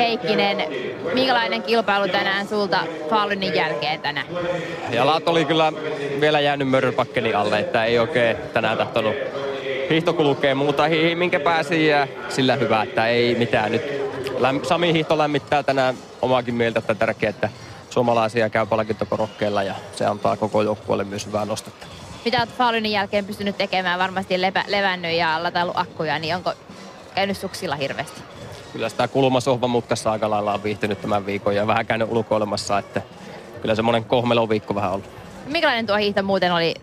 [0.00, 0.56] Heikkinen,
[1.14, 2.78] minkälainen kilpailu tänään sulta
[3.10, 4.26] Falunin jälkeen tänään?
[4.90, 5.72] Jalat oli kyllä
[6.20, 9.14] vielä jäänyt mörpakkeli alle, että ei oikein tänään tahtonut
[9.90, 13.82] hiihto kulkee muuta hiihi, minkä pääsi ja sillä hyvä, että ei mitään nyt.
[14.38, 17.48] Läm, Sami hiihto lämmittää tänään omaakin mieltä, että tärkeää, että
[17.90, 21.86] suomalaisia käy palkintokorokkeella ja se antaa koko joukkueelle myös hyvää nostetta.
[22.24, 23.98] Mitä olet Falunin jälkeen pystynyt tekemään?
[23.98, 26.52] Varmasti lepä, levännyt ja lataillut akkuja, niin onko
[27.14, 28.22] käynyt suksilla hirveästi?
[28.72, 33.02] Kyllä sitä kulmasohvan mutkassa aika lailla on viihtynyt tämän viikon ja vähän käynyt ulkoilemassa, että
[33.62, 35.08] kyllä semmoinen kohmelo viikko vähän ollut.
[35.46, 36.74] Minkälainen tuo hiihto muuten oli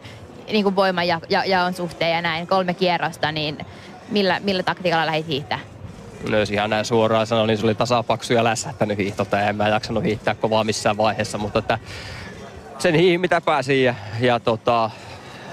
[0.52, 3.66] niin kuin voiman ja, ja, jaon suhteen ja näin, kolme kierrosta, niin
[4.10, 5.60] millä, millä taktiikalla lähdit hiihtää?
[6.30, 9.28] No jos ihan näin suoraan sanoa, niin se oli tasapaksu ja lässähtänyt hiihto.
[9.48, 11.80] En mä jaksanut hiihtää kovaa missään vaiheessa, mutta että
[12.80, 14.90] sen hiihi mitä pääsi ja, ja tota,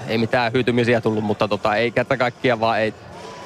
[0.07, 2.93] ei mitään hyytymisiä tullut, mutta tota, ei kerta kaikkiaan vaan ei,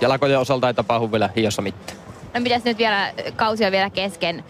[0.02, 1.99] jalkojen osalta ei tapahdu vielä hiossa mitään.
[2.34, 4.44] No mitäs nyt vielä, kausi on vielä kesken,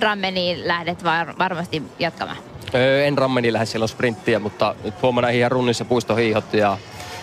[0.00, 2.36] Drammeniin lähdet var, varmasti jatkamaan?
[2.74, 6.78] Öö, en Rammeni lähde silloin sprinttiä, mutta nyt huomenna hiihän runnissa puistohiihot ja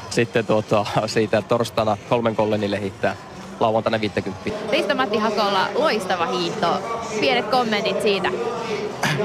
[0.09, 3.15] sitten tuota, siitä torstaina kolmen kollenille hiihtää
[3.59, 4.49] lauantaina 50.
[4.71, 6.67] Risto-Matti Hakolla loistava hiihto.
[7.19, 8.31] Pienet kommentit siitä.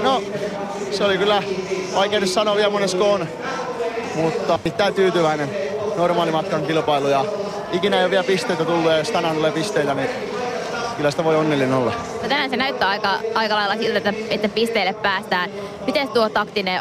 [0.03, 0.23] No,
[0.91, 1.43] se oli kyllä
[1.95, 3.29] vaikea nyt sanoa vielä monesko on,
[4.15, 5.49] mutta pitää tyytyväinen
[5.97, 7.25] normaalimatkan kilpailu ja
[7.73, 10.11] ikinä ei ole vielä pisteitä tullut ja jos tänään tulee pisteitä, niin
[10.97, 11.93] kyllä sitä voi onnellinen olla.
[12.23, 15.51] No tänään se näyttää aika, aika lailla siltä, että, että pisteille päästään.
[15.87, 16.81] Miten tuo taktinen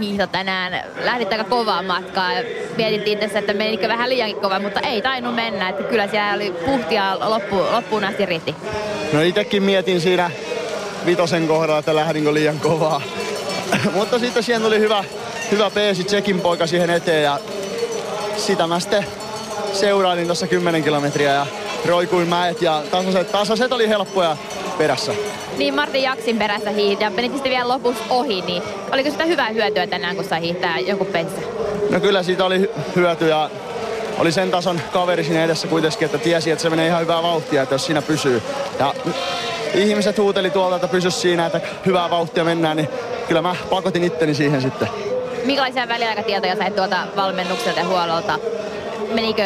[0.00, 0.84] hiihto tänään?
[1.04, 2.30] Lähdit aika kovaa matkaa.
[2.76, 5.68] Mietittiin tässä, että menikö vähän liiankin kova, mutta ei tainnut mennä.
[5.68, 8.54] Että kyllä siellä oli puhtia loppu, loppuun asti riitti.
[9.12, 10.30] No itekin mietin siinä
[11.06, 13.00] vitosen kohdalla, että lähdinkö liian kovaa.
[13.96, 15.04] mutta sitten siihen tuli hyvä,
[15.50, 17.38] hyvä peesi, Tsekin poika siihen eteen ja
[18.36, 19.06] sitä mä sitten
[19.72, 21.46] seurailin tuossa 10 kilometriä ja
[21.86, 24.36] roikuin mäet ja tasaiset, tasaiset oli helppoja
[24.78, 25.12] perässä.
[25.58, 28.62] Niin Martin Jaksin perässä hiihti ja menit sitten vielä lopussa ohi, niin
[28.92, 31.40] oliko sitä hyvää hyötyä tänään, kun sai hiihtää joku peissä?
[31.90, 33.50] No kyllä siitä oli hyötyä
[34.18, 37.62] oli sen tason kaveri siinä edessä kuitenkin, että tiesi, että se menee ihan hyvää vauhtia,
[37.62, 38.42] että jos siinä pysyy.
[38.78, 38.94] Ja
[39.74, 42.88] ihmiset huuteli tuolta, että pysy siinä, että hyvää vauhtia mennään, niin
[43.28, 44.88] kyllä mä pakotin itteni siihen sitten.
[45.44, 48.38] Minkälaisia väliaikatietoja sait tuolta valmennukselta ja huololta?
[49.14, 49.42] Menikö,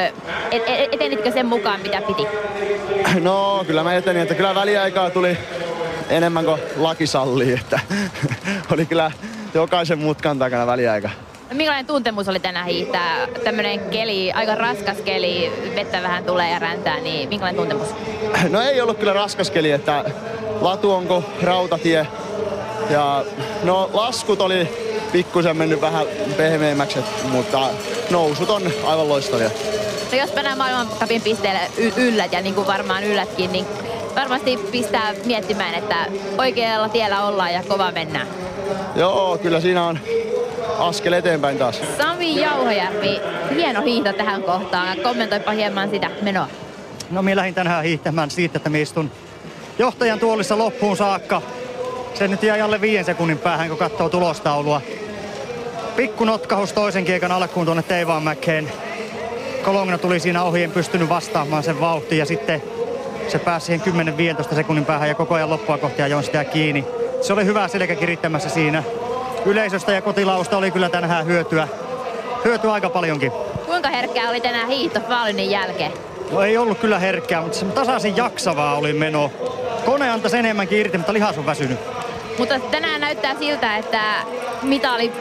[0.51, 2.23] et, et, etenitkö sen mukaan, mitä piti?
[3.21, 5.39] No, kyllä mä etenin, että kyllä väliaikaa tuli
[6.09, 7.81] enemmän kuin laki sallii, että
[8.73, 9.11] oli kyllä
[9.55, 11.11] jokaisen mutkan takana väliaika.
[11.51, 13.27] No, minkälainen tuntemus oli tänään hiihtää?
[13.45, 17.89] Tämmönen keli, aika raskas keli, vettä vähän tulee ja räntää, niin minkälainen tuntemus?
[18.49, 20.05] No ei ollut kyllä raskas keli, että
[20.61, 22.07] latu onko rautatie.
[22.91, 23.25] Ja
[23.63, 24.69] no laskut oli
[25.13, 26.07] pikkusen mennyt vähän
[26.37, 26.99] pehmeämmäksi,
[27.31, 27.69] mutta
[28.13, 29.51] nousut on aivan loistavia.
[30.13, 33.67] No jos nämä maailmankapin pisteelle y- yllät ja niin kuin varmaan yllätkin, niin
[34.17, 36.07] varmasti pistää miettimään, että
[36.39, 38.27] oikealla tiellä ollaan ja kova mennään.
[38.97, 39.99] Joo, kyllä siinä on
[40.79, 41.81] askel eteenpäin taas.
[41.99, 43.21] Sami Jauhojärvi,
[43.55, 44.99] hieno hiihto tähän kohtaan.
[45.03, 46.49] Kommentoipa hieman sitä menoa.
[47.11, 49.11] No minä lähdin tänään hiihtämään siitä, että minä istun
[49.79, 51.43] johtajan tuolissa loppuun saakka.
[52.15, 54.81] Se nyt jäi alle viiden sekunnin päähän, kun katsoo tulostaulua.
[55.97, 58.73] Pikku notkahus toisen kiekan alkuun tuonne Teivaanmäkeen.
[59.65, 62.63] Kolongna tuli siinä ohi, en pystynyt vastaamaan sen vauhtiin ja sitten
[63.29, 64.15] se pääsi siihen
[64.51, 66.85] 10-15 sekunnin päähän ja koko ajan loppua kohti ajoin sitä kiinni.
[67.21, 68.83] Se oli hyvä selkä kirittämässä siinä.
[69.47, 71.69] Yleisöstä ja kotilausta oli kyllä tänään hyötyä.
[72.45, 73.33] Hyötyä aika paljonkin.
[73.67, 75.93] Kuinka herkkää oli tänään hiihto Faalinin jälkeen?
[76.31, 79.31] No ei ollut kyllä herkkää, mutta se tasaisin jaksavaa oli meno.
[79.85, 81.79] Kone antaisi enemmänkin irti, mutta lihas on väsynyt.
[82.39, 84.01] Mutta tänään näyttää siltä, että
[84.63, 85.13] mitali.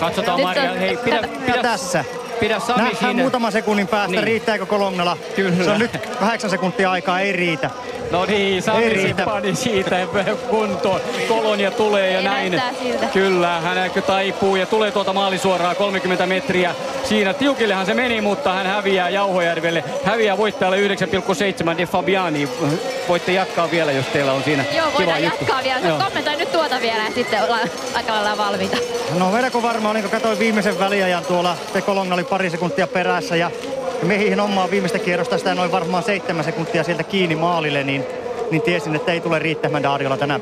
[0.00, 2.04] Katsotaan Nyt Maria, on- hei pidä, pidä, tässä.
[2.40, 3.22] pidä Sami Nähdään siinä.
[3.22, 4.24] muutaman sekunnin päästä, Niin.
[4.24, 5.16] riittääkö Kolonnalla.
[5.36, 5.64] Kyllä.
[5.64, 5.90] Se on nyt
[6.20, 7.70] kahdeksan sekuntia aikaa, ei riitä.
[8.10, 10.06] No niin, Sami pani siitä
[10.50, 11.00] kuntoon.
[11.28, 12.62] Kolonia tulee ja Ei näin.
[12.82, 13.06] siltä.
[13.06, 16.74] Kyllä, hän taipuu ja tulee tuota maalisuoraa 30 metriä.
[17.04, 19.84] Siinä tiukillehan se meni, mutta hän häviää Jauhojärvelle.
[20.04, 22.48] Häviää voittajalle 9,7 De Fabiani.
[23.08, 25.38] Voitte jatkaa vielä, jos teillä on siinä Joo, kiva voidaan juttu.
[25.40, 25.88] jatkaa vielä.
[25.88, 25.98] Joo.
[25.98, 28.76] Kommentoi nyt tuota vielä ja sitten ollaan aika lailla valmiita.
[29.18, 33.36] No vedäkö varmaan, niin kun katsoin viimeisen väliajan tuolla, te Kolonna oli pari sekuntia perässä
[33.36, 33.50] ja
[34.02, 38.04] miehiin omaa viimeistä kierrosta sitä noin varmaan seitsemän sekuntia sieltä kiinni maalille, niin,
[38.50, 40.40] niin tiesin, että ei tule riittämään Darjolla tänään